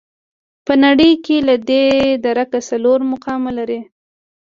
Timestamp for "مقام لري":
3.13-3.79